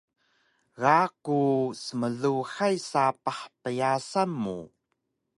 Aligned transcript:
Ga 0.81 0.99
ku 1.23 1.39
smluhay 1.85 2.75
sapah 2.91 3.39
pyasan 3.61 4.29
mu 4.41 4.59